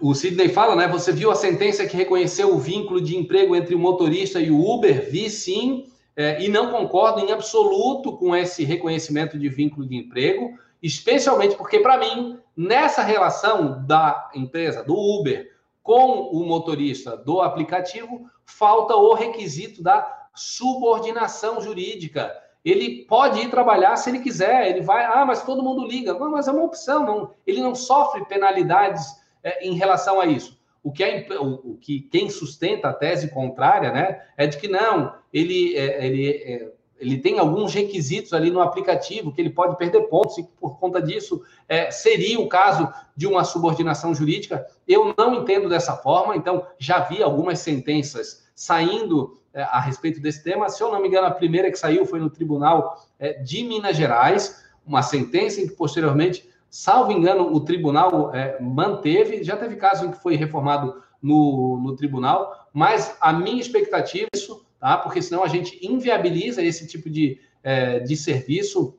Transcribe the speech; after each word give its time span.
o 0.00 0.14
Sidney 0.14 0.48
fala, 0.48 0.76
né? 0.76 0.88
Você 0.88 1.12
viu 1.12 1.30
a 1.30 1.34
sentença 1.34 1.86
que 1.86 1.96
reconheceu 1.96 2.54
o 2.54 2.58
vínculo 2.58 3.00
de 3.00 3.16
emprego 3.16 3.54
entre 3.56 3.74
o 3.74 3.78
motorista 3.78 4.40
e 4.40 4.50
o 4.50 4.60
Uber? 4.60 5.10
Vi 5.10 5.30
sim, 5.30 5.86
é, 6.16 6.42
e 6.42 6.48
não 6.48 6.70
concordo 6.70 7.20
em 7.20 7.32
absoluto 7.32 8.16
com 8.16 8.34
esse 8.34 8.64
reconhecimento 8.64 9.38
de 9.38 9.48
vínculo 9.48 9.86
de 9.86 9.96
emprego, 9.96 10.58
especialmente 10.82 11.56
porque, 11.56 11.80
para 11.80 11.98
mim, 11.98 12.38
nessa 12.56 13.02
relação 13.02 13.84
da 13.86 14.30
empresa, 14.34 14.82
do 14.82 14.94
Uber, 14.94 15.52
com 15.82 16.30
o 16.32 16.44
motorista 16.44 17.16
do 17.16 17.40
aplicativo, 17.40 18.28
falta 18.44 18.96
o 18.96 19.14
requisito 19.14 19.82
da 19.82 20.26
subordinação 20.34 21.60
jurídica. 21.60 22.32
Ele 22.64 23.04
pode 23.04 23.40
ir 23.40 23.50
trabalhar 23.50 23.96
se 23.96 24.10
ele 24.10 24.18
quiser, 24.18 24.70
ele 24.70 24.80
vai, 24.80 25.04
ah, 25.04 25.24
mas 25.24 25.44
todo 25.44 25.62
mundo 25.62 25.86
liga. 25.86 26.14
Não, 26.14 26.30
mas 26.30 26.48
é 26.48 26.50
uma 26.50 26.64
opção, 26.64 27.04
não, 27.04 27.30
ele 27.46 27.60
não 27.60 27.74
sofre 27.74 28.24
penalidades 28.24 29.24
é, 29.46 29.64
em 29.64 29.74
relação 29.74 30.20
a 30.20 30.26
isso. 30.26 30.58
O 30.82 30.90
que, 30.90 31.04
é, 31.04 31.24
o, 31.38 31.78
que 31.80 32.00
quem 32.00 32.28
sustenta 32.28 32.88
a 32.88 32.92
tese 32.92 33.30
contrária, 33.30 33.92
né, 33.92 34.22
é 34.36 34.44
de 34.44 34.56
que 34.56 34.66
não, 34.66 35.14
ele, 35.32 35.76
é, 35.76 36.04
ele, 36.04 36.30
é, 36.30 36.72
ele 36.98 37.18
tem 37.18 37.38
alguns 37.38 37.72
requisitos 37.72 38.32
ali 38.32 38.50
no 38.50 38.60
aplicativo 38.60 39.32
que 39.32 39.40
ele 39.40 39.50
pode 39.50 39.76
perder 39.76 40.08
pontos 40.08 40.36
e 40.38 40.42
por 40.42 40.80
conta 40.80 41.00
disso 41.00 41.44
é, 41.68 41.92
seria 41.92 42.40
o 42.40 42.48
caso 42.48 42.92
de 43.16 43.28
uma 43.28 43.44
subordinação 43.44 44.12
jurídica. 44.12 44.66
Eu 44.86 45.14
não 45.16 45.36
entendo 45.36 45.68
dessa 45.68 45.96
forma, 45.96 46.34
então 46.34 46.66
já 46.76 46.98
vi 46.98 47.22
algumas 47.22 47.60
sentenças 47.60 48.48
saindo 48.52 49.38
é, 49.54 49.62
a 49.62 49.78
respeito 49.78 50.20
desse 50.20 50.42
tema. 50.42 50.68
Se 50.68 50.82
eu 50.82 50.90
não 50.90 51.00
me 51.00 51.06
engano, 51.06 51.28
a 51.28 51.30
primeira 51.30 51.70
que 51.70 51.78
saiu 51.78 52.04
foi 52.04 52.18
no 52.18 52.30
Tribunal 52.30 53.06
é, 53.16 53.34
de 53.34 53.62
Minas 53.62 53.96
Gerais, 53.96 54.64
uma 54.84 55.02
sentença 55.02 55.60
em 55.60 55.68
que 55.68 55.74
posteriormente 55.74 56.48
Salvo 56.78 57.10
engano, 57.10 57.54
o 57.54 57.60
tribunal 57.60 58.34
é, 58.34 58.60
manteve, 58.60 59.42
já 59.42 59.56
teve 59.56 59.76
caso 59.76 60.04
em 60.04 60.10
que 60.10 60.22
foi 60.22 60.36
reformado 60.36 61.02
no, 61.22 61.80
no 61.82 61.96
tribunal, 61.96 62.68
mas 62.70 63.16
a 63.18 63.32
minha 63.32 63.62
expectativa 63.62 64.26
é 64.26 64.36
isso, 64.36 64.62
tá? 64.78 64.98
Porque 64.98 65.22
senão 65.22 65.42
a 65.42 65.48
gente 65.48 65.78
inviabiliza 65.80 66.62
esse 66.62 66.86
tipo 66.86 67.08
de, 67.08 67.40
é, 67.62 68.00
de 68.00 68.14
serviço. 68.14 68.94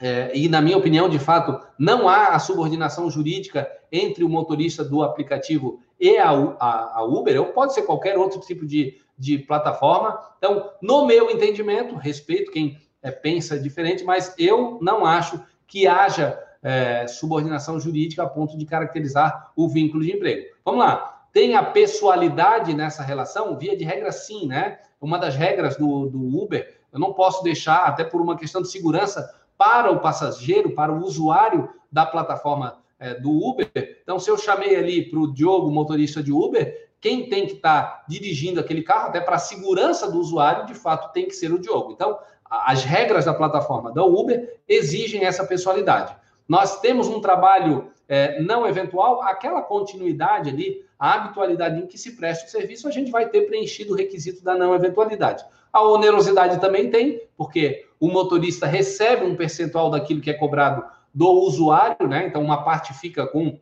É, 0.00 0.30
e, 0.34 0.48
na 0.48 0.62
minha 0.62 0.78
opinião, 0.78 1.10
de 1.10 1.18
fato, 1.18 1.60
não 1.78 2.08
há 2.08 2.28
a 2.28 2.38
subordinação 2.38 3.10
jurídica 3.10 3.70
entre 3.92 4.24
o 4.24 4.28
motorista 4.28 4.82
do 4.82 5.02
aplicativo 5.02 5.78
e 6.00 6.16
a, 6.16 6.30
a, 6.30 7.00
a 7.00 7.04
Uber, 7.04 7.38
ou 7.38 7.48
pode 7.48 7.74
ser 7.74 7.82
qualquer 7.82 8.16
outro 8.16 8.40
tipo 8.40 8.64
de, 8.64 8.96
de 9.18 9.36
plataforma. 9.40 10.18
Então, 10.38 10.70
no 10.80 11.04
meu 11.04 11.30
entendimento, 11.30 11.96
respeito 11.96 12.50
quem 12.50 12.78
é, 13.02 13.10
pensa 13.10 13.60
diferente, 13.60 14.04
mas 14.04 14.34
eu 14.38 14.78
não 14.80 15.04
acho 15.04 15.38
que 15.66 15.86
haja 15.86 16.48
é, 16.62 17.06
subordinação 17.06 17.80
jurídica 17.80 18.22
a 18.22 18.28
ponto 18.28 18.56
de 18.56 18.64
caracterizar 18.64 19.52
o 19.56 19.68
vínculo 19.68 20.02
de 20.02 20.12
emprego. 20.12 20.46
Vamos 20.64 20.80
lá. 20.80 21.26
Tem 21.32 21.54
a 21.54 21.62
pessoalidade 21.62 22.74
nessa 22.74 23.02
relação? 23.02 23.56
Via 23.56 23.76
de 23.76 23.84
regra, 23.84 24.10
sim, 24.10 24.46
né? 24.46 24.78
Uma 25.00 25.18
das 25.18 25.36
regras 25.36 25.76
do, 25.76 26.06
do 26.06 26.42
Uber, 26.42 26.78
eu 26.92 26.98
não 26.98 27.12
posso 27.12 27.42
deixar, 27.42 27.84
até 27.84 28.04
por 28.04 28.20
uma 28.20 28.36
questão 28.36 28.60
de 28.60 28.68
segurança, 28.68 29.32
para 29.56 29.90
o 29.90 30.00
passageiro, 30.00 30.72
para 30.72 30.92
o 30.92 31.02
usuário 31.02 31.68
da 31.90 32.04
plataforma 32.04 32.78
é, 32.98 33.14
do 33.14 33.30
Uber. 33.30 33.70
Então, 34.02 34.18
se 34.18 34.30
eu 34.30 34.36
chamei 34.36 34.76
ali 34.76 35.08
para 35.08 35.18
o 35.18 35.32
Diogo, 35.32 35.70
motorista 35.70 36.22
de 36.22 36.32
Uber, 36.32 36.90
quem 37.00 37.28
tem 37.28 37.46
que 37.46 37.54
estar 37.54 37.82
tá 37.82 38.04
dirigindo 38.08 38.60
aquele 38.60 38.82
carro, 38.82 39.08
até 39.08 39.20
para 39.20 39.36
a 39.36 39.38
segurança 39.38 40.10
do 40.10 40.18
usuário, 40.18 40.66
de 40.66 40.74
fato, 40.74 41.12
tem 41.12 41.26
que 41.26 41.34
ser 41.34 41.52
o 41.52 41.58
Diogo. 41.58 41.92
Então, 41.92 42.18
as 42.50 42.84
regras 42.84 43.24
da 43.24 43.32
plataforma 43.32 43.92
da 43.92 44.04
Uber 44.04 44.60
exigem 44.68 45.24
essa 45.24 45.44
pessoalidade. 45.46 46.14
Nós 46.50 46.80
temos 46.80 47.06
um 47.06 47.20
trabalho 47.20 47.92
é, 48.08 48.42
não 48.42 48.66
eventual, 48.66 49.22
aquela 49.22 49.62
continuidade 49.62 50.50
ali, 50.50 50.84
a 50.98 51.14
habitualidade 51.14 51.78
em 51.78 51.86
que 51.86 51.96
se 51.96 52.16
presta 52.16 52.44
o 52.44 52.50
serviço, 52.50 52.88
a 52.88 52.90
gente 52.90 53.08
vai 53.08 53.28
ter 53.28 53.42
preenchido 53.42 53.92
o 53.92 53.96
requisito 53.96 54.42
da 54.42 54.56
não 54.56 54.74
eventualidade. 54.74 55.44
A 55.72 55.80
onerosidade 55.80 56.60
também 56.60 56.90
tem, 56.90 57.22
porque 57.36 57.86
o 58.00 58.08
motorista 58.08 58.66
recebe 58.66 59.24
um 59.24 59.36
percentual 59.36 59.90
daquilo 59.90 60.20
que 60.20 60.28
é 60.28 60.34
cobrado 60.34 60.82
do 61.14 61.30
usuário, 61.30 62.08
né? 62.08 62.26
Então, 62.26 62.42
uma 62.42 62.64
parte 62.64 62.92
fica 62.94 63.28
com 63.28 63.56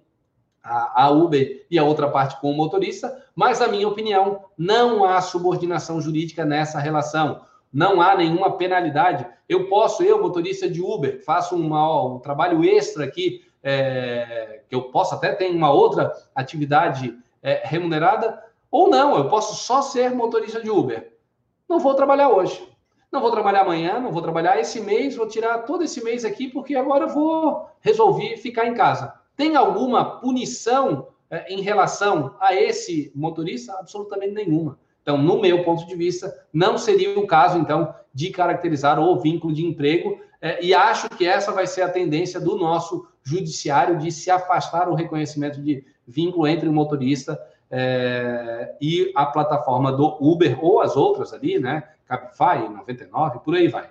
a, 0.62 1.10
Uber 1.10 1.66
e 1.70 1.78
a 1.78 1.84
outra 1.84 2.08
parte 2.08 2.40
com 2.40 2.50
o 2.50 2.56
motorista, 2.56 3.22
mas, 3.36 3.60
na 3.60 3.68
minha 3.68 3.86
opinião, 3.86 4.46
não 4.56 5.04
há 5.04 5.20
subordinação 5.20 6.00
jurídica 6.00 6.42
nessa 6.46 6.78
relação 6.78 7.42
não 7.72 8.00
há 8.00 8.16
nenhuma 8.16 8.56
penalidade. 8.56 9.26
Eu 9.48 9.68
posso, 9.68 10.02
eu, 10.02 10.20
motorista 10.20 10.68
de 10.68 10.82
Uber, 10.82 11.22
faço 11.24 11.56
uma, 11.56 12.04
um 12.04 12.18
trabalho 12.18 12.64
extra 12.64 13.04
aqui, 13.04 13.44
é, 13.62 14.62
que 14.68 14.74
eu 14.74 14.84
posso 14.84 15.14
até 15.14 15.32
ter 15.32 15.50
uma 15.50 15.70
outra 15.70 16.12
atividade 16.34 17.16
é, 17.42 17.62
remunerada, 17.64 18.42
ou 18.70 18.88
não, 18.88 19.16
eu 19.16 19.28
posso 19.28 19.56
só 19.56 19.82
ser 19.82 20.14
motorista 20.14 20.60
de 20.60 20.70
Uber. 20.70 21.12
Não 21.68 21.78
vou 21.78 21.94
trabalhar 21.94 22.28
hoje. 22.28 22.68
Não 23.10 23.20
vou 23.20 23.30
trabalhar 23.30 23.62
amanhã, 23.62 23.98
não 23.98 24.12
vou 24.12 24.20
trabalhar 24.20 24.60
esse 24.60 24.80
mês, 24.80 25.16
vou 25.16 25.26
tirar 25.26 25.60
todo 25.60 25.82
esse 25.82 26.04
mês 26.04 26.24
aqui, 26.26 26.48
porque 26.48 26.76
agora 26.76 27.06
vou 27.06 27.66
resolver 27.80 28.36
ficar 28.36 28.66
em 28.66 28.74
casa. 28.74 29.14
Tem 29.34 29.56
alguma 29.56 30.20
punição 30.20 31.08
é, 31.30 31.52
em 31.52 31.62
relação 31.62 32.36
a 32.38 32.54
esse 32.54 33.10
motorista? 33.14 33.72
Absolutamente 33.78 34.34
nenhuma. 34.34 34.78
Então, 35.08 35.16
no 35.16 35.40
meu 35.40 35.64
ponto 35.64 35.86
de 35.86 35.94
vista, 35.94 36.38
não 36.52 36.76
seria 36.76 37.18
o 37.18 37.26
caso, 37.26 37.56
então, 37.56 37.94
de 38.12 38.28
caracterizar 38.28 39.00
o 39.00 39.18
vínculo 39.18 39.54
de 39.54 39.64
emprego, 39.64 40.20
é, 40.38 40.62
e 40.62 40.74
acho 40.74 41.08
que 41.08 41.26
essa 41.26 41.50
vai 41.50 41.66
ser 41.66 41.80
a 41.80 41.88
tendência 41.88 42.38
do 42.38 42.58
nosso 42.58 43.08
judiciário 43.22 43.96
de 43.96 44.12
se 44.12 44.30
afastar 44.30 44.86
o 44.86 44.94
reconhecimento 44.94 45.62
de 45.62 45.82
vínculo 46.06 46.46
entre 46.46 46.68
o 46.68 46.72
motorista 46.74 47.40
é, 47.70 48.76
e 48.82 49.10
a 49.14 49.24
plataforma 49.24 49.90
do 49.90 50.18
Uber 50.20 50.62
ou 50.62 50.82
as 50.82 50.94
outras 50.94 51.32
ali, 51.32 51.58
né? 51.58 51.84
Cabify, 52.04 52.68
99, 52.68 53.38
por 53.38 53.54
aí 53.54 53.66
vai. 53.66 53.88